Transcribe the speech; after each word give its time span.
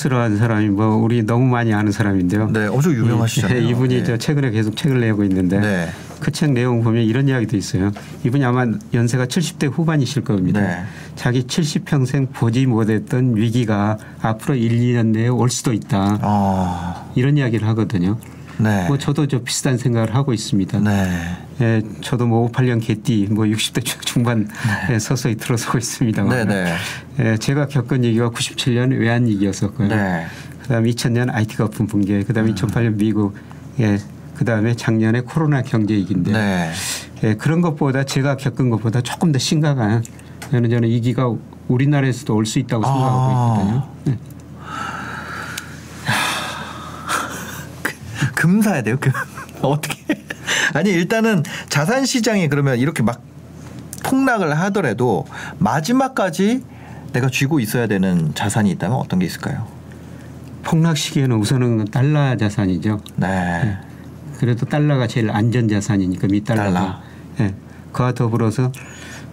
김노조스라는 0.00 0.38
사람이 0.38 0.68
뭐 0.70 0.96
우리 0.96 1.22
너무 1.22 1.44
많이 1.46 1.74
아는 1.74 1.92
사람인데요. 1.92 2.50
네, 2.50 2.66
엄청 2.66 2.92
유명하시잖아요. 2.92 3.58
예, 3.58 3.68
이분이 3.68 3.96
네. 3.96 4.04
저 4.04 4.16
최근에 4.16 4.50
계속 4.50 4.76
책을 4.76 5.00
내고 5.00 5.22
있는데 5.24 5.60
네. 5.60 5.88
그책 6.20 6.52
내용 6.52 6.82
보면 6.82 7.04
이런 7.04 7.28
이야기도 7.28 7.56
있어요. 7.56 7.92
이분이 8.24 8.44
아마 8.44 8.66
연세가 8.94 9.26
70대 9.26 9.70
후반이실 9.70 10.24
겁니다. 10.24 10.60
네. 10.60 10.82
자기 11.16 11.42
70평생 11.42 12.32
보지 12.32 12.66
못했던 12.66 13.36
위기가 13.36 13.98
앞으로 14.20 14.54
1, 14.54 14.70
2년 14.70 15.06
내에 15.08 15.28
올 15.28 15.50
수도 15.50 15.72
있다. 15.72 16.18
어, 16.22 17.12
이런 17.14 17.36
이야기를 17.36 17.66
하거든요. 17.68 18.18
네. 18.58 18.86
뭐 18.88 18.98
저도 18.98 19.26
저 19.26 19.42
비슷한 19.42 19.78
생각을 19.78 20.14
하고 20.14 20.32
있습니다. 20.32 20.80
네. 20.80 21.36
예, 21.60 21.82
저도 22.00 22.26
뭐 22.26 22.50
58년 22.50 22.80
개띠 22.82 23.28
뭐 23.30 23.44
60대 23.44 23.84
중반 24.04 24.48
에 24.88 24.98
서서히 24.98 25.36
들어서고 25.36 25.78
있습니다만 25.78 26.48
네, 26.48 26.54
네. 26.64 26.76
예, 27.32 27.36
제가 27.36 27.66
겪은 27.66 28.04
얘기가 28.04 28.30
97년 28.30 28.98
외환 28.98 29.26
위기였었고요. 29.26 29.88
네. 29.88 30.26
그다음에 30.62 30.90
2000년 30.90 31.34
IT 31.34 31.56
거품 31.56 31.86
붕괴, 31.86 32.22
그다음에 32.22 32.52
2008년 32.54 32.96
미국, 32.96 33.34
예, 33.80 33.98
그다음에 34.36 34.74
작년에 34.74 35.20
코로나 35.22 35.62
경제 35.62 35.94
위기인데 35.94 36.32
네. 36.32 36.72
예, 37.24 37.34
그런 37.34 37.60
것보다 37.60 38.04
제가 38.04 38.36
겪은 38.36 38.70
것보다 38.70 39.02
조금 39.02 39.32
더 39.32 39.38
심각한 39.38 40.02
저는 40.50 40.70
저는 40.70 40.88
위기가 40.88 41.30
우리나라에서도 41.68 42.34
올 42.34 42.46
수 42.46 42.58
있다고 42.58 42.82
생각하고 42.84 43.18
아. 43.18 43.54
있거든요. 43.58 43.88
예. 44.08 44.18
금 48.34 48.62
사야 48.62 48.82
돼요. 48.82 48.96
금. 48.98 49.12
어떻게? 49.60 49.99
아니 50.72 50.90
일단은 50.90 51.42
자산 51.68 52.04
시장이 52.04 52.48
그러면 52.48 52.78
이렇게 52.78 53.02
막 53.02 53.22
폭락을 54.02 54.58
하더라도 54.58 55.26
마지막까지 55.58 56.64
내가 57.12 57.28
쥐고 57.28 57.60
있어야 57.60 57.86
되는 57.86 58.34
자산이 58.34 58.70
있다면 58.72 58.96
어떤 58.96 59.18
게 59.18 59.26
있을까요? 59.26 59.66
폭락 60.62 60.96
시기에는 60.96 61.36
우선은 61.36 61.86
달러 61.86 62.36
자산이죠. 62.36 63.00
네. 63.16 63.78
그래도 64.38 64.66
달러가 64.66 65.06
제일 65.06 65.30
안전 65.30 65.68
자산이니까 65.68 66.28
미 66.28 66.42
달러가. 66.44 66.72
달러. 66.72 67.00
예. 67.40 67.54
그와 67.92 68.12
더불어서 68.12 68.70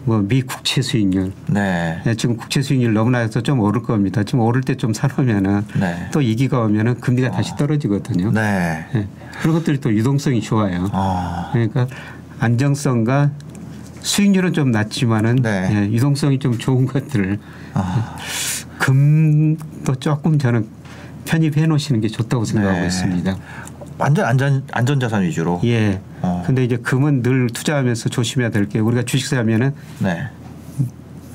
뭐 0.08 0.22
미 0.22 0.42
국채 0.42 0.82
수익률. 0.82 1.34
네. 1.48 2.02
예, 2.06 2.16
지금 2.16 2.38
국채 2.38 2.62
수익률 2.62 2.94
너무나 2.94 3.18
해서 3.20 3.42
좀 3.42 3.60
오를 3.60 3.84
겁니다. 3.84 4.24
지금 4.24 4.40
오를 4.40 4.62
때 4.62 4.76
좀 4.78 4.94
사놓으면은 4.94 5.66
네. 5.80 6.08
또 6.14 6.22
이기가 6.22 6.62
오면은 6.62 7.00
금리가 7.02 7.32
다시 7.32 7.56
떨어지거든요. 7.58 8.32
네. 8.32 8.86
예. 8.96 9.08
그런 9.42 9.56
것들이 9.56 9.82
또 9.82 9.92
유동성이 9.94 10.40
좋아요. 10.40 10.88
어. 10.94 11.50
그러니까 11.52 11.88
안정성과 12.40 13.32
수익률은 14.02 14.54
좀 14.54 14.72
낮지만은 14.72 15.38
네. 15.38 15.70
예, 15.72 15.92
유동성이 15.92 16.40
좀 16.40 16.58
좋은 16.58 16.86
것들을 16.86 17.40
아. 17.74 18.16
금도 18.80 19.96
조금 20.00 20.38
저는 20.40 20.68
편입해 21.26 21.66
놓으시는 21.66 22.00
게 22.00 22.08
좋다고 22.08 22.46
생각하고 22.46 22.80
네. 22.80 22.88
있습니다. 22.88 23.36
완전 23.98 24.26
안전 24.26 24.64
안전 24.72 25.00
자산 25.00 25.24
위주로. 25.24 25.60
예. 25.64 26.00
어. 26.22 26.44
근데 26.46 26.64
이제 26.64 26.78
금은 26.78 27.24
늘 27.24 27.48
투자하면서 27.50 28.10
조심해야 28.10 28.50
될 28.50 28.68
게 28.68 28.80
우리가 28.80 29.04
주식 29.04 29.28
사면은 29.28 29.74
네. 30.00 30.28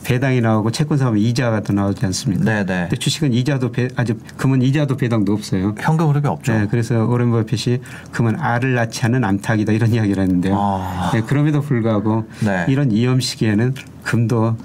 배당이 0.04 0.40
나오고 0.40 0.72
채권 0.72 0.98
사면 0.98 1.18
이자가 1.18 1.62
더 1.62 1.72
나오지 1.72 2.04
않습니까? 2.06 2.42
네, 2.44 2.66
네. 2.66 2.80
근데 2.82 2.96
주식은 2.96 3.32
이자도 3.32 3.70
배, 3.70 3.86
아직 3.94 4.18
금은 4.36 4.60
이자도 4.60 4.96
배당도 4.96 5.32
없어요. 5.32 5.74
현금 5.78 6.08
흐름이 6.08 6.26
없죠. 6.26 6.52
네, 6.52 6.66
그래서 6.68 7.04
오렌 7.06 7.30
버핏이 7.30 7.78
금은 8.10 8.38
알을 8.40 8.74
낳지 8.74 9.04
않는 9.06 9.22
암탉이다 9.22 9.72
이런 9.72 9.92
이야기를 9.94 10.20
했는데요. 10.24 10.56
아. 10.58 11.10
네, 11.14 11.20
그럼에도 11.20 11.60
불구하고 11.60 12.28
네. 12.44 12.66
이런 12.68 12.90
위험 12.90 13.20
시기에는 13.20 13.74
금도 14.02 14.56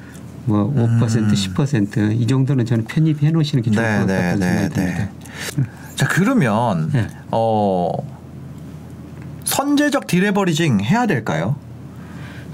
뭐5% 0.48 1.32
10%이 1.32 2.28
정도는 2.28 2.66
저는 2.66 2.86
편입해 2.86 3.32
놓으시는 3.32 3.64
게 3.64 3.72
좋을 3.72 3.84
네, 3.84 4.00
것 4.00 4.06
네, 4.06 4.14
같다는 4.16 4.40
네, 4.40 4.48
생각이 4.48 4.74
듭니다. 4.74 5.10
자 5.96 6.08
그러면 6.08 6.90
네. 6.92 7.08
어 7.32 7.92
선제적 9.44 10.08
디레버리징 10.08 10.82
해야 10.82 11.06
될까요? 11.06 11.56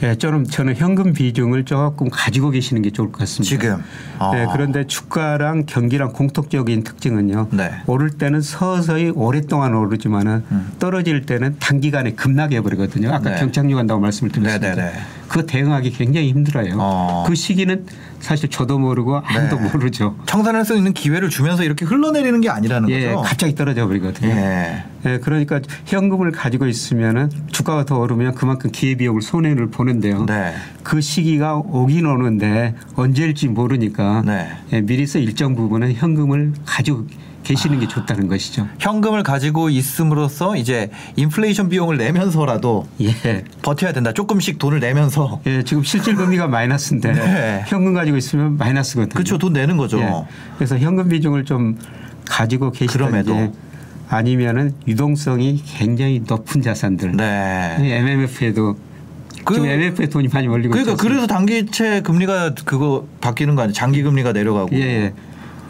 예, 0.04 0.16
저는 0.16 0.44
저는 0.44 0.76
현금 0.76 1.14
비중을 1.14 1.64
조금 1.64 2.10
가지고 2.10 2.50
계시는 2.50 2.82
게 2.82 2.90
좋을 2.92 3.12
것 3.12 3.20
같습니다. 3.20 3.50
지금. 3.50 3.84
아. 4.20 4.32
네, 4.34 4.46
그런데 4.52 4.86
주가랑 4.86 5.64
경기랑 5.66 6.12
공통적인 6.12 6.84
특징은요. 6.84 7.48
네. 7.52 7.72
오를 7.88 8.10
때는 8.10 8.42
서서히 8.42 9.12
오랫동안 9.12 9.74
오르지만은 9.74 10.44
음. 10.52 10.72
떨어질 10.80 11.26
때는 11.26 11.56
단기간에 11.60 12.14
급락해 12.14 12.62
버리거든요. 12.62 13.14
아까 13.14 13.32
네. 13.32 13.40
경착륙 13.40 13.78
한다고 13.78 14.02
말씀을 14.02 14.32
드렸습니다. 14.32 14.76
네, 14.76 14.82
네, 14.82 14.92
네. 14.92 15.00
그거 15.34 15.48
대응하기 15.48 15.90
굉장히 15.94 16.30
힘들어요. 16.30 16.76
어. 16.78 17.24
그 17.28 17.34
시기는 17.34 17.88
사실 18.20 18.50
저도 18.52 18.78
모르고 18.78 19.18
아무도 19.18 19.56
네. 19.60 19.72
모르죠. 19.72 20.16
청산할 20.28 20.64
수 20.64 20.78
있는 20.78 20.94
기회를 20.94 21.32
주면서 21.32 21.64
이렇게 21.64 21.86
흘러내리는 21.86 22.40
게 22.40 22.50
아니라는 22.50 22.88
예, 22.92 23.08
거죠. 23.08 23.22
갑자기 23.24 23.56
떨어져 23.56 23.88
버리거든요. 23.88 24.30
예. 24.30 24.84
예, 25.08 25.18
그러니까 25.18 25.60
현금을 25.88 26.32
가지고 26.34 26.68
있으면은 26.68 27.32
주가가 27.48 27.84
더 27.84 27.98
오르면 27.98 28.36
그만큼 28.36 28.70
기회비용을 28.72 29.24
손해를 29.24 29.72
보는데요. 29.72 30.28
네. 30.28 30.54
그 30.84 31.02
시기가 31.02 31.56
오긴 31.56 32.06
오는데 32.06 32.76
언제일지 32.96 33.48
모르니까 33.48 34.22
네. 34.24 34.50
예, 34.72 34.82
미리서 34.82 35.18
일정 35.18 35.56
부분은 35.56 35.94
현금을 35.94 36.54
가지고 36.64 37.08
계시는 37.44 37.80
게 37.80 37.88
좋다는 37.88 38.28
것이죠. 38.28 38.68
현금을 38.80 39.24
가지고 39.24 39.70
있음으로써 39.70 40.56
이제 40.56 40.90
인플레이션 41.16 41.70
비용을 41.70 41.98
내면서라도 41.98 42.88
예. 43.02 43.44
버텨야 43.62 43.92
된다. 43.94 44.14
조금씩 44.14 44.58
돈을 44.60 44.80
내면서. 44.80 45.42
예, 45.46 45.64
지금 45.64 45.84
실질 45.84 46.16
금리가 46.16 46.48
마이너스인데 46.48 47.12
네. 47.14 47.64
현금 47.68 47.94
가지고 47.94 48.18
있으면 48.18 48.58
마이너스거든요. 48.58 49.14
그렇죠. 49.14 49.38
돈 49.38 49.54
내는 49.54 49.78
거죠. 49.78 50.00
예. 50.00 50.10
그래서 50.58 50.78
현금 50.78 51.10
비중을 51.10 51.46
좀 51.46 51.78
가지고 52.26 52.72
그럼에도. 52.90 53.54
아니면은 54.10 54.74
유동성이 54.88 55.62
굉장히 55.66 56.22
높은 56.28 56.62
자산들. 56.62 57.14
네. 57.18 57.78
MMF에도 57.80 58.78
그- 59.46 59.56
지금 59.56 59.68
MMF에 59.70 60.08
돈이 60.08 60.28
많이 60.30 60.48
몰리고 60.48 60.72
그러니까? 60.72 60.96
그래서 60.96 61.26
단기채 61.28 62.02
금리가 62.02 62.54
그거 62.66 63.08
바뀌는 63.22 63.56
거 63.56 63.64
아니에요? 63.64 63.74
장기 63.74 64.04
금리가 64.04 64.32
내려가고. 64.34 64.70
예, 64.76 65.14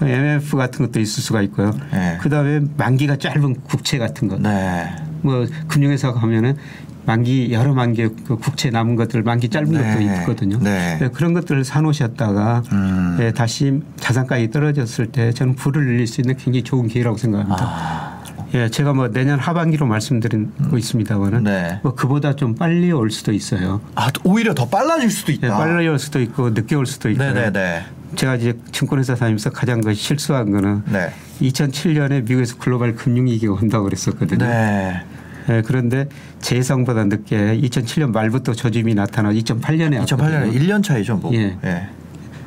예. 0.08 0.14
MMF 0.14 0.58
같은 0.58 0.86
것도 0.86 1.00
있을 1.00 1.24
수가 1.24 1.42
있고요. 1.44 1.72
예. 1.94 2.18
그다음에 2.22 2.62
만기가 2.78 3.18
짧은 3.18 3.62
국채 3.64 3.98
같은 3.98 4.28
것. 4.28 4.42
네. 4.42 4.90
뭐 5.22 5.46
금융회사 5.68 6.14
가면은 6.14 6.58
만기 7.06 7.52
여러 7.52 7.74
만기 7.74 8.10
그 8.26 8.38
국채 8.38 8.70
남은 8.70 8.96
것들 8.96 9.24
만기 9.24 9.50
짧은 9.50 9.72
네. 9.72 9.80
것도 9.80 10.02
있거든요. 10.02 10.60
네. 10.60 11.00
예, 11.02 11.08
그런 11.10 11.34
것들을 11.34 11.64
사놓으셨다가 11.66 12.64
음. 12.72 13.18
예, 13.20 13.32
다시 13.32 13.82
자산가격이 13.98 14.52
떨어졌을 14.52 15.08
때 15.08 15.32
저는 15.34 15.56
불을 15.56 15.84
늘릴 15.86 16.08
수 16.08 16.22
있는 16.22 16.38
굉장히 16.38 16.64
좋은 16.64 16.88
기회라고 16.88 17.18
생각합니다. 17.18 17.66
아. 17.66 18.24
예, 18.54 18.70
제가 18.70 18.94
뭐 18.94 19.10
내년 19.10 19.40
하반기로 19.40 19.88
말씀드리고 19.88 20.78
있습니다만은 20.78 21.44
네. 21.44 21.80
뭐 21.82 21.96
그보다 21.96 22.36
좀 22.36 22.56
빨리 22.56 22.92
올 22.92 23.10
수도 23.10 23.34
있어요. 23.34 23.82
아, 23.96 24.10
오히려 24.24 24.54
더 24.54 24.68
빨라질 24.70 25.10
수도 25.10 25.32
예, 25.32 25.36
있다. 25.36 25.58
빨리 25.58 25.88
올 25.88 25.98
수도 25.98 26.22
있고 26.22 26.52
늦게 26.52 26.76
올 26.76 26.86
수도 26.86 27.10
있고. 27.10 27.24
네네네. 27.24 27.86
제가 28.16 28.36
이제 28.36 28.54
증권회사 28.72 29.16
다니면서 29.16 29.50
가장 29.50 29.82
그 29.82 29.94
실수한 29.94 30.52
거는 30.52 30.84
네. 30.92 31.10
2007년에 31.42 32.24
미국에서 32.28 32.58
글로벌 32.58 32.96
금융위기가 32.96 33.54
온다고 33.54 33.86
그랬었거든요. 33.86 34.46
네. 34.46 35.02
예, 35.50 35.62
그런데 35.66 36.08
제 36.40 36.56
예상보다 36.56 37.04
늦게 37.06 37.60
2007년 37.62 38.12
말부터 38.14 38.54
조짐이 38.54 38.96
나타나 38.96 39.30
2008년에 39.32 40.06
2008년에 40.06 40.54
1년 40.54 40.82
차이죠, 40.84 41.18
뭐. 41.18 41.34
예. 41.34 41.58
예. 41.66 41.88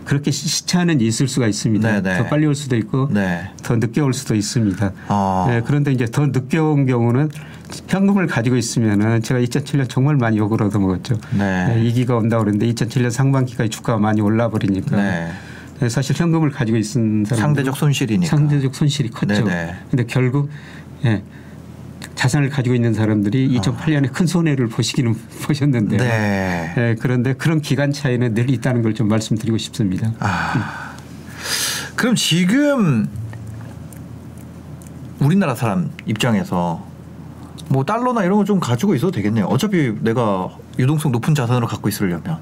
그렇게 0.07 0.31
시- 0.31 0.49
시차는 0.49 1.01
있을 1.01 1.27
수가 1.27 1.49
있습니다. 1.49 2.01
네네. 2.01 2.19
더 2.19 2.25
빨리 2.27 2.47
올 2.47 2.55
수도 2.55 2.77
있고 2.77 3.09
네. 3.13 3.51
더 3.65 3.75
늦게 3.77 4.01
올 4.01 4.15
수도 4.15 4.35
있습니다. 4.37 4.93
아. 5.09 5.47
예, 5.51 5.63
그런데 5.67 5.91
이제 5.93 6.07
더 6.07 6.27
늦게 6.27 6.59
온 6.59 6.87
경우는 6.87 7.29
현금을 7.89 8.29
가지고 8.29 8.55
있으면은 8.57 9.21
제가 9.23 9.41
2007년 9.41 9.89
정말 9.89 10.15
많이 10.17 10.39
욕을 10.39 10.63
얻어먹었죠. 10.63 11.19
네. 11.37 11.75
예, 11.77 11.83
위기가 11.83 12.17
온다 12.17 12.39
그랬는데 12.39 12.73
2007년 12.73 13.11
상반기까지 13.11 13.69
주가가 13.69 13.99
많이 13.99 14.21
올라 14.21 14.49
버리니까 14.49 14.97
네. 14.97 15.03
예, 15.03 15.33
사실 15.91 16.17
현금을 16.19 16.51
가지고 16.51 16.79
있는 16.79 17.25
사람 17.25 17.43
상대적 17.43 17.77
손실이니까. 17.77 18.35
상대적 18.37 18.75
손실이 18.75 19.11
컸죠. 19.11 19.45
근데 19.91 20.05
결국 20.07 20.49
예, 21.05 21.23
자산을 22.15 22.49
가지고 22.49 22.75
있는 22.75 22.95
사람들이 22.95 23.49
2008년에 23.61 24.13
큰 24.13 24.27
손해를 24.27 24.69
보시기는 24.69 25.15
보셨는데 25.45 25.97
아. 25.97 26.03
네. 26.03 26.75
예, 26.79 26.97
그런데 26.99 27.35
그런 27.35 27.61
기간 27.61 27.93
차이는 27.93 28.35
늘 28.35 28.49
있다는 28.51 28.83
걸 28.83 28.95
좀 28.95 29.09
말씀드리고 29.09 29.59
싶습니다. 29.59 30.13
아. 30.21 30.95
그럼 31.95 32.15
지금 32.15 33.09
우리나라 35.21 35.55
사람 35.55 35.91
입장에서 36.07 36.85
뭐 37.69 37.85
달러나 37.85 38.23
이런 38.25 38.39
거 38.39 38.45
좀 38.45 38.61
가지고 38.61 38.95
있어도 38.95 39.11
되겠네요. 39.13 39.47
어차피 39.47 39.93
내가 40.01 40.49
유동성 40.79 41.13
높은 41.13 41.35
자산으로 41.35 41.67
갖고 41.67 41.89
있으려면. 41.89 42.39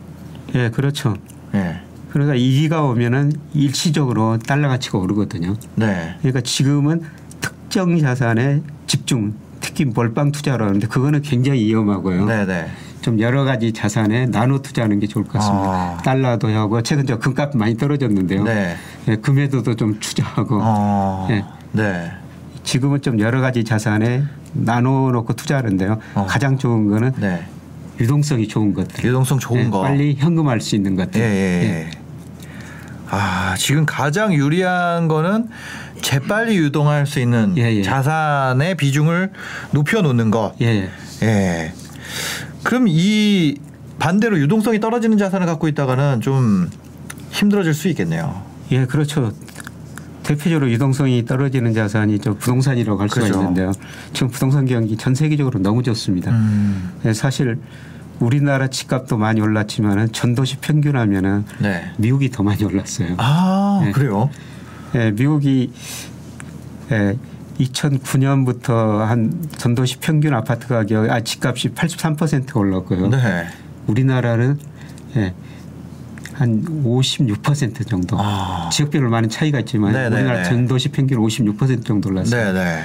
예, 0.55 0.71
그렇죠. 0.71 1.17
예. 1.55 1.81
그러니까 2.15 2.37
이기가 2.37 2.83
오면은 2.85 3.33
일시적으로 3.55 4.39
달러 4.39 4.69
가치가 4.69 4.99
오르거든요. 4.99 5.57
네. 5.75 6.15
그러니까 6.21 6.43
지금은 6.43 7.03
특정 7.41 7.99
자산에 7.99 8.63
집중, 8.87 9.35
특히 9.61 9.85
몰빵 9.85 10.31
투자를 10.31 10.65
하는데 10.65 10.87
그거는 10.87 11.23
굉장히 11.23 11.65
위험하고요. 11.67 12.27
네, 12.27 12.47
네. 12.47 12.69
좀 13.01 13.19
여러 13.19 13.43
가지 13.43 13.73
자산에 13.73 14.27
나눠 14.27 14.61
투자하는 14.61 15.01
게 15.01 15.09
좋을 15.09 15.25
것 15.25 15.33
같습니다. 15.33 15.67
아. 15.67 15.97
달러도 16.05 16.47
하고 16.51 16.81
최근 16.83 17.05
저 17.05 17.19
금값 17.19 17.57
많이 17.57 17.77
떨어졌는데요. 17.77 18.45
네. 18.45 18.77
예, 19.09 19.17
금에도도 19.17 19.75
좀 19.75 19.99
투자하고 19.99 20.61
어. 20.63 21.27
예. 21.33 21.45
네. 21.73 22.13
지금은 22.63 23.03
좀 23.03 23.19
여러 23.19 23.41
가지 23.41 23.65
자산에 23.65 24.23
나눠 24.53 25.11
놓고 25.11 25.33
투자하는데요. 25.33 25.99
어. 26.15 26.27
가장 26.29 26.59
좋은 26.59 26.89
거는 26.89 27.15
네. 27.19 27.45
유동성이 27.99 28.47
좋은 28.47 28.73
것들. 28.73 29.05
유동성 29.05 29.41
좋은 29.41 29.67
예, 29.67 29.69
거. 29.69 29.83
빨리 29.83 30.15
현금할 30.17 30.61
수 30.61 30.77
있는 30.77 30.95
것들. 30.95 31.21
예, 31.21 31.25
예, 31.25 31.65
예. 31.65 32.04
아, 33.15 33.55
지금 33.57 33.87
가장 33.87 34.35
유리한 34.35 35.07
거는 35.07 35.49
재빨리 36.03 36.57
유동할 36.57 37.07
수 37.07 37.21
있는 37.21 37.55
예, 37.57 37.73
예. 37.77 37.83
자산의 37.83 38.77
비중을 38.77 39.31
높여 39.71 40.03
놓는 40.03 40.33
것. 40.33 40.55
예. 40.61 40.67
예. 40.67 40.91
예. 41.23 41.73
그럼 42.65 42.87
이 42.89 43.57
반대로 44.01 44.39
유동성이 44.41 44.81
떨어지는 44.81 45.17
자산을 45.17 45.47
갖고 45.47 45.69
있다가는 45.69 46.21
좀 46.23 46.69
힘들어질 47.31 47.73
수 47.73 47.89
있겠네요. 47.89 48.43
예, 48.73 48.85
그렇죠. 48.87 49.33
대표적으로 50.25 50.71
유동성이 50.71 51.25
떨어지는 51.25 51.73
자산이 51.73 52.19
저 52.19 52.35
부동산이라고 52.35 53.01
할 53.01 53.09
수가 53.09 53.27
그죠. 53.27 53.39
있는데요. 53.39 53.73
지금 54.13 54.31
부동산 54.31 54.67
경기 54.67 54.97
전 54.97 55.15
세계적으로 55.15 55.61
너무 55.61 55.83
좋습니다. 55.83 56.33
음. 56.33 56.93
예, 57.05 57.13
사실 57.13 57.59
우리나라 58.21 58.69
집값도 58.69 59.17
많이 59.17 59.41
올랐지만은 59.41 60.13
전도시 60.13 60.59
평균하면은 60.59 61.45
네. 61.61 61.91
미국이 61.97 62.31
더 62.31 62.43
많이 62.43 62.65
올랐어요. 62.65 63.15
아, 63.19 63.83
네. 63.85 63.93
그래요? 63.93 64.31
예, 64.95 65.11
미국이 65.11 65.73
예, 66.93 67.17
2009년부터 67.59 68.99
한 68.99 69.49
전도시 69.57 69.99
평균 69.99 70.35
아파트 70.35 70.69
가격, 70.69 71.11
아 71.11 71.21
집값이 71.21 71.71
83% 71.71 72.57
올랐고요. 72.57 73.09
네. 73.09 73.47
우리나라는 73.87 74.59
예, 75.17 75.35
한 76.35 76.65
56% 76.85 77.87
정도. 77.87 78.17
아. 78.19 78.69
지역별로 78.73 79.11
많은 79.11 79.29
차이가 79.29 79.61
있지만 79.61 79.93
네, 79.93 80.09
네, 80.09 80.17
우리나라 80.17 80.39
네. 80.39 80.45
전도시 80.45 80.91
평균 80.91 81.19
56% 81.19 81.85
정도 81.85 82.11
올랐어요. 82.11 82.53
네, 82.53 82.65
네. 82.65 82.85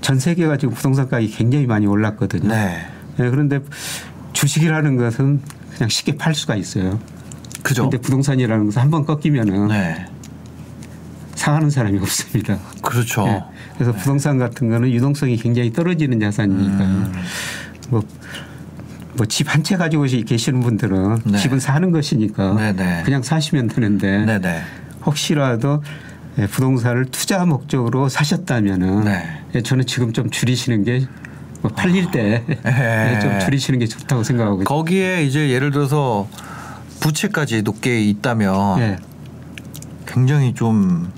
전 0.00 0.18
세계가 0.18 0.56
지금 0.56 0.74
부동산 0.74 1.08
가격이 1.08 1.32
굉장히 1.32 1.66
많이 1.66 1.86
올랐거든요. 1.86 2.48
네. 2.48 2.86
예, 3.18 3.30
그런데 3.30 3.60
주식이라는 4.40 4.96
것은 4.98 5.40
그냥 5.74 5.88
쉽게 5.88 6.16
팔 6.16 6.34
수가 6.34 6.56
있어요. 6.56 7.00
그죠? 7.62 7.82
그런데 7.88 7.98
부동산이라는 7.98 8.66
것은 8.66 8.82
한번 8.82 9.04
꺾이면은 9.06 9.68
네. 9.68 10.06
사가는 11.34 11.70
사람이 11.70 11.98
없습니다. 12.04 12.58
그렇죠. 12.82 13.26
예. 13.26 13.42
그래서 13.74 13.92
부동산 13.92 14.38
같은 14.38 14.68
거는 14.68 14.90
유동성이 14.90 15.36
굉장히 15.38 15.72
떨어지는 15.72 16.20
자산이니까요. 16.20 16.86
음. 16.86 17.12
뭐, 17.88 18.02
뭐 19.14 19.26
집 19.26 19.48
한 19.48 19.62
채 19.62 19.76
가지고 19.78 20.04
계시는 20.04 20.60
분들은 20.60 21.18
네. 21.24 21.38
집은 21.38 21.58
사는 21.58 21.90
것이니까 21.90 22.54
네네. 22.54 23.02
그냥 23.04 23.22
사시면 23.22 23.68
되는데 23.68 24.24
네, 24.26 24.38
네. 24.38 24.60
혹시라도 25.06 25.82
예, 26.38 26.46
부동산을 26.46 27.06
투자 27.06 27.46
목적으로 27.46 28.10
사셨다면은 28.10 29.04
네. 29.04 29.40
예, 29.54 29.62
저는 29.62 29.86
지금 29.86 30.12
좀 30.12 30.28
줄이시는 30.28 30.84
게뭐 30.84 31.06
팔릴 31.68 32.10
때 32.10 32.44
예. 32.48 33.18
좀 33.20 33.40
줄이시는 33.40 33.78
게 33.78 33.86
좋다고 33.86 34.22
생각하고. 34.22 34.64
거기에 34.64 35.24
이제 35.24 35.50
예를 35.50 35.70
들어서 35.70 36.28
부채까지 37.00 37.62
높게 37.62 38.00
있다면 38.00 38.80
예. 38.80 38.96
굉장히 40.06 40.54
좀 40.54 41.12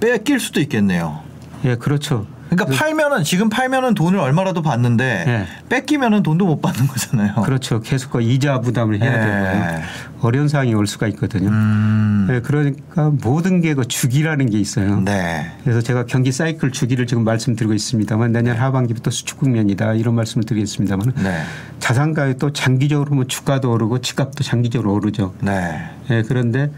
뺏길 0.00 0.40
수도 0.40 0.60
있겠네요. 0.60 1.20
예, 1.64 1.76
그렇죠. 1.76 2.26
그러니까 2.50 2.76
팔면은 2.76 3.24
지금 3.24 3.48
팔면은 3.48 3.94
돈을 3.94 4.18
얼마라도 4.18 4.60
받는데 4.62 5.24
네. 5.26 5.46
뺏기면은 5.68 6.22
돈도 6.22 6.46
못 6.46 6.60
받는 6.60 6.86
거잖아요. 6.86 7.34
그렇죠. 7.42 7.80
계속 7.80 8.10
그 8.10 8.20
이자 8.20 8.60
부담을 8.60 9.00
해야 9.00 9.12
예. 9.12 9.20
되고요. 9.20 9.80
어려운 10.22 10.48
상황이 10.48 10.74
올 10.74 10.86
수가 10.86 11.06
있거든요. 11.08 11.48
음. 11.48 12.28
예, 12.30 12.40
그러니까 12.40 13.10
모든 13.22 13.60
게 13.60 13.70
그 13.74 13.86
주기라는 13.86 14.50
게 14.50 14.58
있어요. 14.58 15.00
네. 15.00 15.46
그래서 15.62 15.80
제가 15.80 16.06
경기 16.06 16.32
사이클 16.32 16.72
주기를 16.72 17.06
지금 17.06 17.22
말씀드리고 17.22 17.72
있습니다만 17.72 18.32
내년 18.32 18.56
하반기부터 18.56 19.10
수축 19.12 19.38
국면이다 19.38 19.94
이런 19.94 20.16
말씀을 20.16 20.44
드리겠습니다만 20.44 21.12
네. 21.22 21.42
자산 21.78 22.14
가격도 22.14 22.52
장기적으로 22.52 23.14
뭐 23.14 23.24
주가도 23.26 23.70
오르고 23.70 24.00
집값도 24.00 24.42
장기적으로 24.42 24.92
오르죠. 24.94 25.34
네. 25.40 25.88
예, 26.10 26.22
그런데 26.26 26.70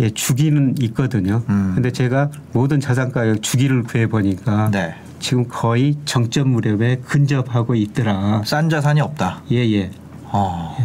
예, 0.00 0.10
주기는 0.10 0.76
있거든요. 0.80 1.42
음. 1.48 1.72
근데 1.74 1.90
제가 1.92 2.30
모든 2.52 2.80
자산 2.80 3.12
가격 3.12 3.42
주기를 3.42 3.82
구해 3.84 4.06
보니까 4.08 4.70
네. 4.70 4.94
지금 5.20 5.46
거의 5.48 5.96
정점 6.04 6.48
무렵에 6.48 6.96
근접하고 6.96 7.74
있더라. 7.74 8.42
싼 8.44 8.68
자산이 8.68 9.00
없다. 9.00 9.42
예, 9.52 9.58
예. 9.72 9.90
어. 10.24 10.76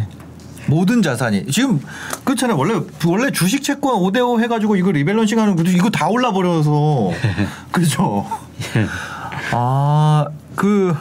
모든 0.68 1.00
자산이 1.00 1.46
지금 1.46 1.80
그렇잖아요. 2.24 2.56
원래 2.58 2.78
원래 3.06 3.30
주식 3.30 3.62
채권 3.62 3.94
5대5 4.00 4.42
해가지고 4.42 4.76
이거 4.76 4.92
리밸런싱 4.92 5.38
하는 5.40 5.56
것도 5.56 5.70
이거 5.70 5.88
다 5.88 6.08
올라 6.08 6.30
버려서 6.30 7.10
그죠. 7.72 8.26
예. 8.76 8.86
아그 9.56 10.94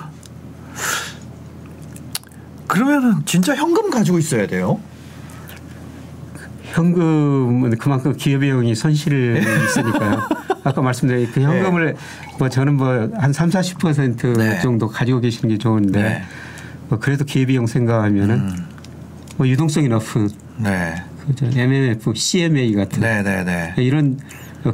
그러면은 2.67 3.25
진짜 3.25 3.55
현금 3.55 3.89
가지고 3.89 4.19
있어야 4.19 4.47
돼요. 4.47 4.79
현금은 6.77 7.75
그만큼 7.77 8.15
기업비용이 8.15 8.75
손실이 8.75 9.39
있으니까요. 9.65 10.21
아까 10.63 10.81
말씀드린 10.81 11.31
그 11.31 11.41
현금을 11.41 11.95
뭐 12.37 12.49
저는 12.49 12.75
뭐 12.75 13.09
한 13.15 13.33
3, 13.33 13.49
40% 13.49 14.37
네. 14.37 14.59
정도 14.61 14.87
가지고 14.87 15.19
계시는 15.19 15.49
게 15.49 15.57
좋은데 15.57 16.01
네. 16.01 16.21
뭐 16.89 16.99
그래도 16.99 17.25
기업비용 17.25 17.65
생각하면은 17.65 18.35
음. 18.35 18.65
뭐 19.37 19.47
유동성이 19.47 19.87
높은 19.87 20.29
네. 20.57 20.95
그죠. 21.25 21.47
MMF, 21.47 22.13
CMA 22.15 22.73
같은 22.75 23.01
네, 23.01 23.23
네, 23.23 23.43
네. 23.43 23.73
이런 23.77 24.19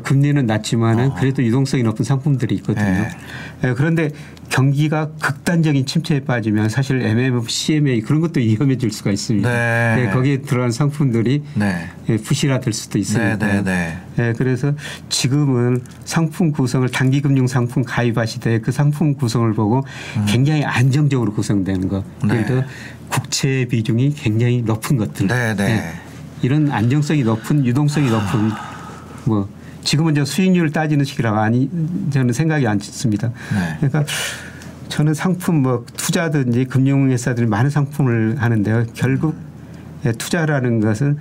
금리는 0.04 0.46
낮지만은 0.46 1.14
그래도 1.16 1.44
유동성이 1.44 1.84
높은 1.84 2.04
상품들이 2.06 2.56
있거든요. 2.56 2.86
네. 2.86 3.10
예, 3.64 3.74
그런데 3.74 4.10
경기가 4.50 5.10
극단적인 5.22 5.86
침체에 5.86 6.22
빠지면 6.22 6.70
사실 6.70 7.02
MMF, 7.02 7.50
CMA 7.50 8.02
그런 8.02 8.22
것도 8.22 8.40
위험해질 8.42 8.92
수가 8.92 9.12
있습니다. 9.12 9.50
네. 9.50 10.04
예, 10.04 10.10
거기에 10.12 10.42
들어간 10.42 10.72
상품들이 10.72 11.44
네. 11.56 11.88
예, 12.10 12.18
부실화될 12.18 12.74
수도 12.74 12.98
있으니까. 12.98 13.38
네, 13.38 13.62
네, 13.62 13.64
네. 13.64 13.98
예, 14.20 14.34
그래서 14.38 14.74
지금은 15.10 15.82
상품 16.06 16.52
구성을 16.52 16.88
단기 16.90 17.22
금융 17.22 17.48
상품 17.48 17.84
가입하시되 17.84 18.60
그 18.60 18.72
상품 18.72 19.16
구성을 19.16 19.52
보고 19.54 19.84
굉장히 20.28 20.64
안정적으로 20.64 21.34
구성되는 21.34 21.88
것. 21.88 22.04
예를 22.26 22.36
음. 22.36 22.42
네. 22.42 22.46
들어 22.46 22.64
국채 23.10 23.66
비중이 23.70 24.14
굉장히 24.16 24.62
높은 24.62 24.98
것들. 24.98 25.28
네, 25.28 25.56
네. 25.56 25.64
예, 25.64 25.82
이런 26.42 26.72
안정성이 26.72 27.24
높은 27.24 27.66
유동성이 27.66 28.10
높은 28.10 28.52
뭐 29.26 29.48
지금은 29.84 30.16
저 30.16 30.26
수익률을 30.26 30.72
따지는 30.72 31.06
시기라고 31.06 31.38
아니 31.38 31.70
저는 32.12 32.34
생각이 32.34 32.66
안 32.68 32.80
듭니다. 32.80 33.32
네. 33.54 33.78
그러니까 33.90 34.06
저는 34.90 35.14
상품 35.14 35.62
뭐 35.62 35.86
투자든지 35.98 36.66
금융회사들이 36.66 37.48
많은 37.48 37.70
상품을 37.70 38.36
하는데요. 38.40 38.86
결국 38.94 39.36
예, 40.06 40.12
투자라는 40.12 40.82
것은 40.82 41.18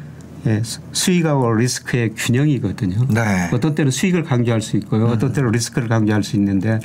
예, 0.47 0.61
수- 0.65 0.81
수익하고 0.93 1.55
리스크의 1.55 2.11
균형이거든요. 2.17 3.07
네. 3.11 3.49
어떤 3.53 3.75
때는 3.75 3.91
수익을 3.93 4.25
강조할 4.25 4.61
수 4.61 4.77
있고요. 4.79 5.07
어떤 5.07 5.33
때는 5.33 5.53
리스크를 5.53 5.89
강조할 5.89 6.23
수 6.25 6.37
있는데 6.37 6.81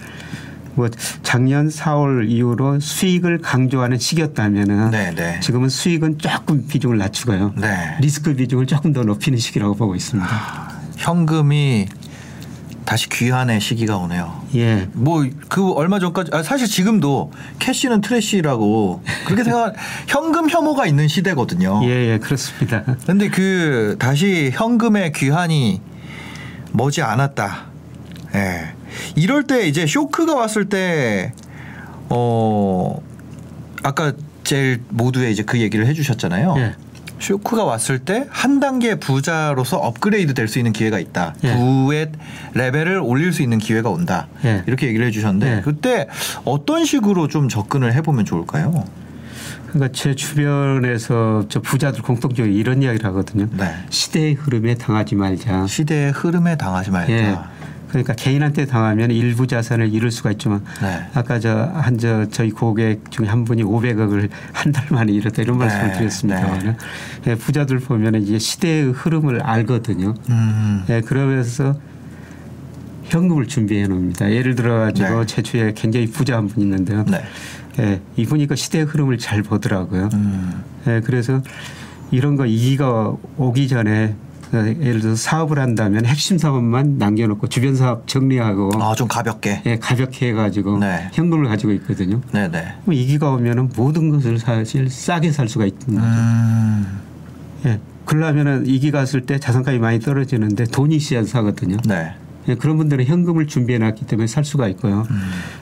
뭐 0.76 0.88
작년 1.24 1.68
4월 1.70 2.30
이후로 2.30 2.80
수익을 2.80 3.40
강조하는 3.40 3.98
시기였다면은 3.98 4.92
네, 4.92 5.12
네. 5.16 5.40
지금은 5.40 5.70
수익은 5.70 6.20
조금 6.20 6.68
비중을 6.68 7.00
낮추고요. 7.00 7.56
네. 7.58 7.98
리스크 8.00 8.36
비중을 8.36 8.68
조금 8.68 8.94
더 8.94 9.02
높이는 9.02 9.40
시기라고 9.40 9.74
보고 9.74 9.96
있습니다. 9.96 10.30
현금이 10.98 11.88
다시 12.86 13.10
귀환의 13.10 13.60
시기가 13.60 13.98
오네요. 13.98 14.42
예. 14.56 14.88
뭐 14.94 15.26
그 15.50 15.72
얼마 15.74 16.00
전까지 16.00 16.32
아 16.34 16.42
사실 16.44 16.68
지금도 16.68 17.32
cash는 17.60 18.02
trash라고 18.02 19.02
그렇게 19.26 19.44
생각 19.44 19.74
현금 20.08 20.50
혐오가 20.50 20.86
있는 20.86 21.08
시대거든요. 21.08 21.82
예, 21.84 22.14
예, 22.14 22.18
그렇습니다. 22.18 22.84
근데 23.06 23.30
그 23.30 23.96
다시 24.00 24.52
현금의 24.54 25.12
귀환이 25.14 25.82
머지 26.72 27.02
않았다. 27.02 27.66
예. 28.36 28.70
이럴 29.16 29.44
때 29.44 29.68
이제 29.68 29.86
쇼크가 29.86 30.36
왔을 30.36 30.70
때 30.70 31.32
어 32.10 33.02
아까 33.84 34.14
제일 34.44 34.82
모두에 34.90 35.30
이제 35.30 35.44
그 35.44 35.60
얘기를 35.60 35.86
해 35.88 35.94
주셨잖아요. 35.94 36.56
예. 36.58 36.76
쇼크가 37.20 37.64
왔을 37.64 38.00
때 38.00 38.26
한 38.30 38.60
단계 38.60 38.96
부자로서 38.96 39.78
업그레이드 39.78 40.34
될 40.34 40.48
수 40.48 40.60
있는 40.60 40.72
기회가 40.74 41.00
있다. 41.00 41.36
예. 41.44 41.56
부의 41.56 42.12
레벨을 42.54 43.00
올릴 43.00 43.34
수 43.34 43.42
있는 43.42 43.58
기회가 43.58 43.90
온다. 43.90 44.28
예. 44.46 44.64
이렇게 44.68 44.88
얘기를 44.88 45.06
해주셨는데 45.08 45.58
예. 45.58 45.62
그때 45.62 46.08
어떤 46.46 46.86
식으로 46.86 47.28
좀 47.28 47.50
접근을 47.50 47.94
해보면 47.94 48.26
좋을까요? 48.26 48.86
그러니까 49.68 49.90
제 49.94 50.16
주변에서 50.16 51.46
저 51.50 51.60
부자들 51.62 52.02
공통적으로 52.02 52.52
이런 52.54 52.82
이야기를 52.82 53.06
하거든요. 53.10 53.48
네. 53.58 53.70
시대의 53.90 54.34
흐름에 54.36 54.76
당하지 54.76 55.16
말자. 55.16 55.68
시대의 55.68 56.12
흐름에 56.12 56.56
당하지 56.56 56.92
말자. 56.92 57.50
예. 57.88 57.92
그러니까 57.92 58.14
개인한테 58.14 58.66
당하면 58.66 59.12
일부 59.12 59.48
자산을 59.48 59.94
잃을 59.94 60.12
수가 60.12 60.32
있지만 60.32 60.64
네. 60.82 61.06
아까 61.14 61.40
저 61.40 61.72
한 61.74 61.98
저 61.98 62.28
저희 62.30 62.52
고객 62.52 63.10
중에 63.12 63.28
한 63.28 63.44
분이 63.46 63.64
500억을 63.64 64.30
한 64.54 64.72
달 64.72 64.86
만에 64.92 65.12
잃었다 65.14 65.42
이런 65.42 65.58
네. 65.58 65.66
말씀을 65.66 65.94
드렸습니다만 65.94 66.78
예, 67.28 67.36
부자들 67.36 67.80
보면 67.80 68.16
이제 68.16 68.38
시대의 68.38 68.92
흐름을 68.92 69.42
알거든요. 69.42 70.14
음. 70.30 70.84
예, 70.90 71.02
그러면서 71.02 71.76
현금을 73.06 73.48
준비해 73.48 73.88
놓습니다. 73.88 74.30
예를 74.32 74.56
들어 74.56 74.80
가지고 74.80 75.22
네. 75.22 75.26
제 75.26 75.42
주위에 75.42 75.74
굉장히 75.76 76.08
부자 76.08 76.36
한 76.38 76.48
분 76.48 76.62
있는데요. 76.64 77.06
네. 77.08 77.24
예, 77.80 78.02
이분이 78.18 78.48
그 78.48 78.56
시대의 78.56 78.86
흐름을 78.86 79.18
잘 79.18 79.44
보더라고요. 79.44 80.10
음. 80.14 80.64
예, 80.88 81.02
그래서 81.04 81.42
이런 82.12 82.36
거 82.36 82.46
이기가 82.46 83.14
오기 83.38 83.68
전에 83.68 84.16
어, 84.16 84.27
예를 84.54 85.02
들어서 85.02 85.16
사업을 85.16 85.60
한다면 85.60 86.06
핵심 86.06 86.38
사업만 86.38 86.98
남겨놓고 86.98 87.48
주변 87.48 87.76
사업 87.76 88.08
정리하고 88.08 88.72
아, 88.82 88.96
좀 88.96 89.08
가볍게. 89.08 89.62
예, 89.66 89.78
가볍게 89.78 90.30
해가지고 90.30 90.80
네. 90.80 91.10
현금을 91.14 91.48
가지고 91.48 91.74
있거든요. 91.74 92.22
네네. 92.32 92.76
그럼 92.84 92.94
이기가 92.94 93.32
오면은 93.32 93.70
모든 93.76 94.10
것을 94.10 94.40
사실 94.40 94.90
싸게 94.90 95.32
살 95.32 95.50
수가 95.50 95.66
있는 95.66 95.80
거죠. 95.80 96.02
음. 96.02 97.00
예, 97.66 97.80
그러려면은 98.06 98.66
이기 98.66 98.92
갔을 98.92 99.22
때 99.22 99.40
자산가이 99.40 99.80
많이 99.80 100.00
떨어지는데 100.00 100.66
돈이 100.66 100.96
있어야 100.96 101.24
사거든요. 101.24 101.78
네. 101.86 102.14
예, 102.48 102.56
그런 102.56 102.78
분들은 102.78 103.06
현금을 103.06 103.48
준비해 103.48 103.78
놨기 103.80 104.06
때문에 104.06 104.28
살 104.28 104.46
수가 104.46 104.68
있고요. 104.70 105.06
음. 105.10 105.22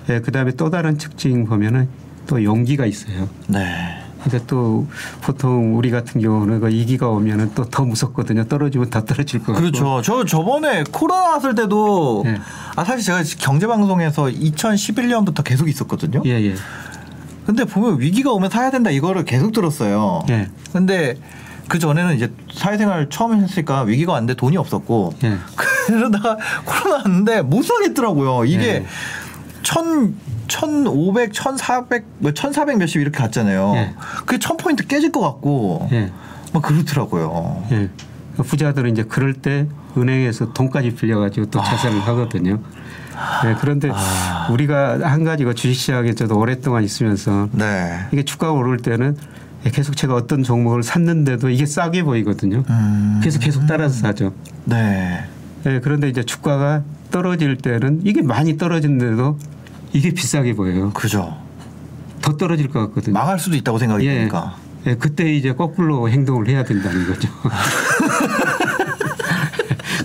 예, 0.09 0.19
그다음에 0.19 0.51
또 0.51 0.69
다른 0.69 0.97
특징 0.97 1.45
보면은 1.45 1.87
또 2.27 2.43
용기가 2.43 2.85
있어요. 2.85 3.27
네. 3.47 4.04
그러니까 4.25 4.47
또 4.47 4.87
보통 5.21 5.77
우리 5.77 5.91
같은 5.91 6.19
경우는 6.19 6.59
그 6.59 6.69
이기가 6.69 7.07
오면은 7.09 7.51
또 7.53 7.65
더 7.65 7.83
무섭거든요. 7.85 8.45
떨어지면 8.45 8.89
더 8.89 9.03
떨어질 9.05 9.39
것 9.39 9.53
같고. 9.53 9.59
그렇죠. 9.61 10.01
저 10.03 10.25
저번에 10.25 10.83
코로나 10.91 11.29
왔을 11.33 11.55
때도 11.55 12.23
네. 12.25 12.39
아 12.75 12.83
사실 12.83 13.03
제가 13.05 13.23
경제 13.39 13.67
방송에서 13.67 14.25
2011년부터 14.25 15.43
계속 15.43 15.67
있었거든요. 15.69 16.21
예, 16.25 16.31
예. 16.41 16.55
근데 17.45 17.65
보면 17.65 17.99
위기가 17.99 18.31
오면 18.31 18.49
사야 18.49 18.71
된다 18.71 18.89
이거를 18.89 19.25
계속 19.25 19.51
들었어요. 19.51 20.23
예. 20.29 20.49
근데 20.73 21.15
그 21.67 21.79
전에는 21.79 22.15
이제 22.15 22.31
사회생활 22.53 23.09
처음 23.09 23.41
했으니까 23.41 23.81
위기가 23.81 24.13
왔는데 24.13 24.35
돈이 24.35 24.57
없었고 24.57 25.13
예. 25.23 25.37
그러다가 25.87 26.37
코로나 26.65 26.97
왔는데 26.97 27.41
못 27.41 27.63
사겠더라고요. 27.63 28.45
이게 28.45 28.67
예. 28.67 28.85
천 29.63 30.15
1,500, 30.47 31.33
1,400, 31.33 32.05
뭐1,400 32.21 32.77
몇십 32.77 33.01
이렇게 33.01 33.17
갔잖아요. 33.17 33.73
예. 33.75 33.93
그게 34.25 34.37
1,000포인트 34.37 34.87
깨질 34.87 35.11
것 35.11 35.21
같고 35.21 35.87
예. 35.91 36.11
막 36.53 36.63
그렇더라고요. 36.63 37.63
예. 37.71 37.89
그 38.35 38.43
부자들은 38.43 38.91
이제 38.91 39.03
그럴 39.03 39.33
때 39.33 39.67
은행에서 39.97 40.53
돈까지 40.53 40.95
빌려가지고 40.95 41.49
또 41.49 41.63
자산을 41.63 42.01
하거든요. 42.01 42.59
예, 43.45 43.55
그런데 43.59 43.89
아. 43.93 44.47
우리가 44.51 44.99
한 45.09 45.23
가지가 45.23 45.53
주식시장에 45.53 46.13
저도 46.15 46.37
오랫동안 46.37 46.83
있으면서 46.83 47.47
네. 47.53 47.97
이게 48.11 48.23
주가가 48.23 48.53
오를 48.53 48.77
때는 48.77 49.15
계속 49.71 49.95
제가 49.95 50.15
어떤 50.15 50.43
종목을 50.43 50.83
샀는데도 50.83 51.49
이게 51.49 51.65
싸게 51.65 52.03
보이거든요. 52.03 52.63
음. 52.69 53.17
그래서 53.21 53.39
계속 53.39 53.65
따라서 53.67 53.99
사죠. 53.99 54.33
네. 54.65 55.23
예, 55.65 55.79
그런데 55.81 56.09
이제 56.09 56.23
주가가 56.23 56.83
떨어질 57.09 57.57
때는 57.57 58.01
이게 58.03 58.21
많이 58.21 58.57
떨어진데도 58.57 59.39
이게 59.95 60.11
비싸게 60.11 60.53
보여요. 60.55 60.91
그죠. 60.91 61.37
더 62.21 62.35
떨어질 62.35 62.69
것 62.69 62.79
같거든요. 62.87 63.13
망할 63.13 63.39
수도 63.39 63.55
있다고 63.55 63.77
생각이 63.77 64.05
예. 64.05 64.15
드니까. 64.15 64.57
예, 64.87 64.95
그때 64.95 65.33
이제 65.33 65.53
거꾸로 65.53 66.09
행동을 66.09 66.49
해야 66.49 66.65
된다는 66.65 67.07
거죠. 67.07 67.29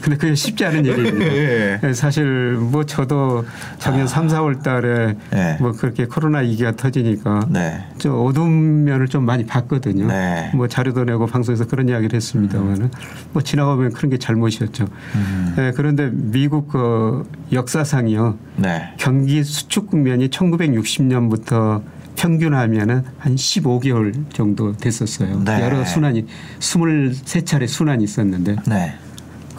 근데 0.00 0.16
그게 0.16 0.34
쉽지 0.34 0.64
않은 0.64 0.84
일입니다. 0.86 1.26
예. 1.26 1.80
예, 1.82 1.92
사실 1.92 2.52
뭐 2.54 2.84
저도 2.84 3.44
작년 3.78 4.06
삼 4.06 4.28
3, 4.28 4.38
4월 4.38 4.62
달에 4.62 5.16
예. 5.34 5.56
뭐 5.60 5.72
그렇게 5.72 6.06
코로나 6.06 6.38
위기가 6.38 6.72
터지니까 6.72 7.46
네. 7.48 7.84
저 7.98 8.12
어두운 8.12 8.84
면을 8.84 9.08
좀 9.08 9.24
많이 9.24 9.44
봤거든요. 9.46 10.06
네. 10.06 10.50
뭐 10.54 10.68
자료도 10.68 11.04
내고 11.04 11.26
방송에서 11.26 11.66
그런 11.66 11.88
이야기를 11.88 12.14
했습니다만은 12.16 12.90
뭐 13.32 13.42
지나가면 13.42 13.92
그런 13.92 14.10
게 14.10 14.18
잘못이었죠. 14.18 14.86
음. 15.14 15.54
예, 15.58 15.72
그런데 15.74 16.10
미국 16.12 16.68
그 16.68 17.28
역사상이요. 17.52 18.38
네. 18.56 18.92
경기 18.98 19.42
수축 19.42 19.88
국면이 19.90 20.28
1960년부터 20.28 21.82
평균하면은 22.16 23.04
한 23.18 23.34
15개월 23.34 24.14
정도 24.32 24.72
됐었어요. 24.76 25.42
네. 25.44 25.62
여러 25.62 25.84
순환이 25.84 26.26
23차례 26.58 27.66
순환이 27.66 28.04
있었는데 28.04 28.56
네. 28.66 28.94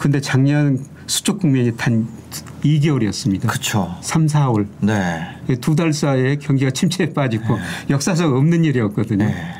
근데 0.02 0.20
작년 0.20 0.84
수축 1.06 1.38
국면이 1.38 1.76
단 1.76 2.08
2개월이었습니다. 2.64 3.46
그쵸. 3.46 3.94
3, 4.00 4.26
4월 4.26 4.66
네. 4.80 5.56
두 5.60 5.76
달 5.76 5.92
사이에 5.92 6.36
경기가 6.36 6.72
침체에 6.72 7.12
빠지고 7.12 7.56
역사상 7.88 8.34
없는 8.34 8.64
일이었거든요. 8.64 9.26
네. 9.26 9.54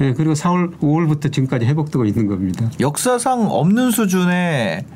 예, 0.00 0.14
그리고 0.14 0.32
4월, 0.32 0.78
5월부터 0.78 1.30
지금까지 1.30 1.66
회복되고 1.66 2.06
있는 2.06 2.26
겁니다. 2.26 2.70
역사상 2.80 3.50
없는 3.50 3.90
수준의 3.90 4.86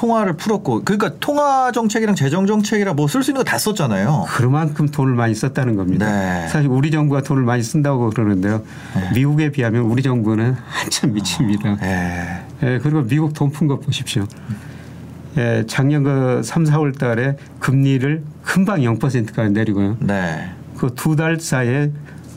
통화를 0.00 0.32
풀었고 0.34 0.82
그러니까 0.84 1.12
통화 1.20 1.70
정책이랑 1.72 2.14
재정 2.14 2.46
정책이랑 2.46 2.96
뭐 2.96 3.06
쓸 3.06 3.22
수 3.22 3.32
있는 3.32 3.44
거 3.44 3.50
다 3.50 3.58
썼잖아요. 3.58 4.24
그만큼 4.28 4.88
돈을 4.88 5.14
많이 5.14 5.34
썼다는 5.34 5.76
겁니다. 5.76 6.06
네. 6.10 6.48
사실 6.48 6.68
우리 6.70 6.90
정부가 6.90 7.20
돈을 7.22 7.42
많이 7.42 7.62
쓴다고 7.62 8.08
그러는데요. 8.10 8.62
미국에 9.14 9.50
비하면 9.50 9.82
우리 9.82 10.02
정부는 10.02 10.56
한참 10.66 11.12
미칩니다. 11.12 11.76
예. 11.82 12.40
예, 12.62 12.78
그리고 12.82 13.02
미국 13.02 13.34
돈푼거 13.34 13.80
보십시오. 13.80 14.26
예, 15.36 15.64
작년 15.66 16.02
그 16.02 16.40
3, 16.42 16.64
4월 16.64 16.98
달에 16.98 17.36
금리를 17.58 18.22
금방 18.42 18.80
0%까지 18.80 19.50
내리고요. 19.52 19.96
네. 20.00 20.50
그 20.78 20.94
두 20.94 21.14
달 21.14 21.38
사이에 21.38 21.90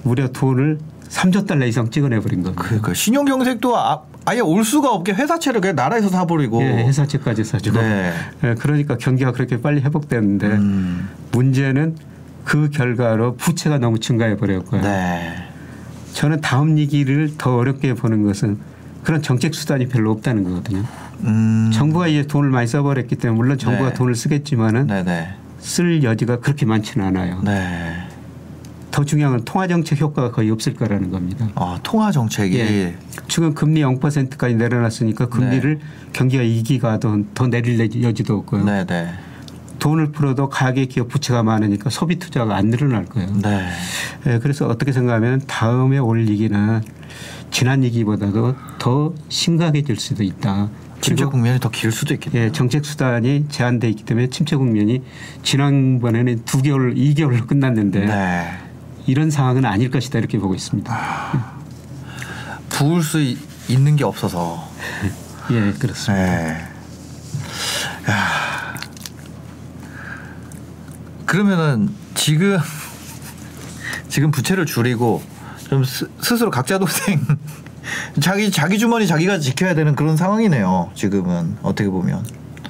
무려 0.03 0.27
돈을 0.27 0.79
3조 1.09 1.47
달러 1.47 1.65
이상 1.65 1.89
찍어내버린 1.89 2.43
겁니다. 2.43 2.61
그, 2.61 2.81
그 2.81 2.93
신용 2.93 3.23
경색도 3.25 3.77
아, 3.77 4.01
아예 4.25 4.39
올 4.39 4.63
수가 4.63 4.91
없게 4.91 5.13
회사채를 5.13 5.61
그냥 5.61 5.75
나라에서 5.75 6.09
사버리고. 6.09 6.61
예, 6.61 6.85
회사채까지 6.85 7.43
사주고. 7.43 7.79
네. 7.79 8.13
예, 8.43 8.55
그러니까 8.55 8.97
경기가 8.97 9.31
그렇게 9.31 9.61
빨리 9.61 9.81
회복됐는데 9.81 10.47
음. 10.47 11.09
문제는 11.31 11.97
그 12.45 12.69
결과로 12.69 13.35
부채가 13.35 13.77
너무 13.77 13.99
증가해 13.99 14.37
버렸고요. 14.37 14.81
네. 14.81 15.35
저는 16.13 16.41
다음 16.41 16.75
위기를 16.75 17.31
더 17.37 17.55
어렵게 17.55 17.95
보는 17.95 18.23
것은 18.23 18.57
그런 19.03 19.21
정책 19.21 19.53
수단이 19.53 19.87
별로 19.87 20.11
없다는 20.11 20.43
거거든요. 20.43 20.83
음. 21.23 21.71
정부가 21.73 22.07
이제 22.07 22.25
돈을 22.25 22.49
많이 22.49 22.67
써버렸기 22.67 23.15
때문에 23.15 23.37
물론 23.37 23.57
정부가 23.57 23.89
네. 23.89 23.95
돈을 23.95 24.15
쓰겠지만은 24.15 24.87
네네. 24.87 25.29
쓸 25.59 26.03
여지가 26.03 26.39
그렇게 26.39 26.65
많지는 26.65 27.05
않아요. 27.07 27.41
네. 27.43 28.02
더 28.93 29.03
중요한 29.03 29.35
건 29.35 29.43
통화 29.43 29.67
정책 29.67 29.99
효과가 29.99 30.29
거의 30.31 30.51
없을 30.51 30.75
거라는 30.75 31.09
겁니다. 31.09 31.49
아, 31.55 31.79
통화 31.81 32.11
정책이. 32.11 32.59
예. 32.59 32.95
지금 33.27 33.55
금리 33.55 33.81
0%까지 33.81 34.53
내려놨으니까 34.53 35.29
금리를 35.29 35.79
경기가 36.13 36.43
이기가 36.43 36.99
더, 36.99 37.17
더 37.33 37.47
내릴 37.47 37.79
여지도 38.03 38.37
없고요. 38.37 38.63
네 38.65 38.85
네. 38.85 39.09
돈을 39.79 40.11
풀어도 40.11 40.47
가계 40.47 40.85
기업 40.85 41.07
부채가 41.07 41.41
많으니까 41.41 41.89
소비 41.89 42.19
투자가 42.19 42.55
안 42.55 42.69
늘어날 42.69 43.05
거예요. 43.05 43.33
네. 43.41 43.67
예, 44.27 44.37
그래서 44.37 44.67
어떻게 44.67 44.91
생각하면 44.91 45.41
다음에 45.47 45.97
올 45.97 46.19
위기는 46.19 46.81
지난 47.49 47.81
위기보다도 47.81 48.55
더 48.77 49.13
심각해질 49.27 49.95
수도 49.97 50.21
있다. 50.23 50.69
침체 51.01 51.25
국면이 51.25 51.59
더 51.59 51.69
길 51.69 51.91
수도 51.91 52.13
있겠네요. 52.13 52.43
예, 52.45 52.51
정책 52.51 52.85
수단이 52.85 53.45
제한돼 53.49 53.89
있기 53.89 54.05
때문에 54.05 54.27
침체 54.29 54.55
국면이 54.55 55.01
지난번에는 55.41 56.43
두 56.45 56.61
개월, 56.61 56.93
2개월로 56.93 57.47
끝났는데 57.47 58.05
네. 58.05 58.47
이런 59.05 59.29
상황은 59.31 59.65
아닐 59.65 59.89
것이다 59.91 60.19
이렇게 60.19 60.37
보고 60.37 60.53
있습니다. 60.55 60.97
부을 62.69 63.03
수 63.03 63.19
이- 63.21 63.37
있는 63.67 63.95
게 63.95 64.03
없어서. 64.03 64.67
예, 65.51 65.71
그렇습니다. 65.73 66.25
네. 66.25 66.67
야. 68.09 68.73
그러면은 71.25 71.89
지금 72.13 72.57
지금 74.09 74.31
부채를 74.31 74.65
줄이고 74.65 75.21
좀 75.69 75.83
스, 75.83 76.09
스스로 76.21 76.51
각자 76.51 76.77
동생 76.77 77.19
자기 78.21 78.51
자기 78.51 78.77
주머니 78.77 79.07
자기가 79.07 79.39
지켜야 79.39 79.73
되는 79.75 79.95
그런 79.95 80.15
상황이네요. 80.17 80.91
지금은 80.95 81.57
어떻게 81.63 81.89
보면. 81.89 82.25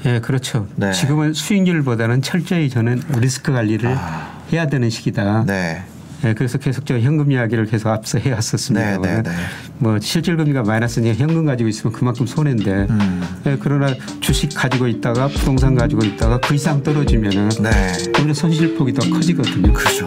예, 0.06 0.20
그렇죠. 0.20 0.68
네. 0.75 0.92
지금은 0.92 1.34
수익률보다는 1.34 2.22
철저히 2.22 2.70
저는 2.70 3.02
리스크 3.20 3.52
관리를 3.54 3.96
아. 3.98 4.40
해야 4.52 4.68
되는 4.68 4.90
시기다. 4.90 5.46
네. 5.46 5.84
예, 6.25 6.34
그래서 6.34 6.58
계속 6.58 6.86
저 6.86 6.98
현금 7.00 7.32
이야기를 7.32 7.65
계속 7.65 7.89
앞서 7.89 8.18
해왔었습니다. 8.18 8.98
네, 8.98 9.15
네, 9.15 9.24
네. 9.24 9.32
뭐 9.77 10.00
실질금리가 10.00 10.63
마이너스니 10.63 11.13
현금 11.13 11.46
가지고 11.46 11.70
있으면 11.70 11.94
그만큼 11.94 12.25
손해인데 12.25 12.88
음. 12.89 13.22
예, 13.46 13.58
그러나 13.60 13.94
주식 14.22 14.50
가지고 14.56 14.88
있다가 14.88 15.27
부동산 15.27 15.75
가지고 15.75 16.06
있다가 16.06 16.39
그 16.39 16.56
이상 16.56 16.82
떨어지면은 16.82 17.50
네. 17.62 17.72
오히려 18.20 18.34
손실폭이 18.34 18.94
더 18.94 19.10
커지거든요. 19.10 19.74
그렇죠. 19.74 20.06